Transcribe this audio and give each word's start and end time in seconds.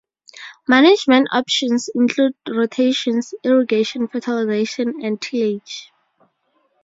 Management 0.67 1.27
options 1.31 1.87
include 1.93 2.33
rotations, 2.49 3.35
irrigation, 3.43 4.07
fertilization 4.07 4.95
and 5.05 5.21
tillage. 5.21 5.91